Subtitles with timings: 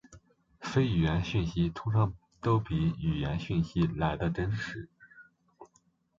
[0.61, 2.11] 非语言讯息通常
[2.41, 4.89] 都比语言讯息来得真实。